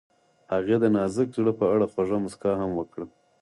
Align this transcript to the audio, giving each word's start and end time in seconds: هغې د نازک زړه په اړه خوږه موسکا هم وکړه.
هغې 0.53 0.75
د 0.83 0.85
نازک 0.95 1.27
زړه 1.37 1.51
په 1.59 1.65
اړه 1.73 1.85
خوږه 1.91 2.17
موسکا 2.23 2.51
هم 2.61 2.71
وکړه. 2.75 3.05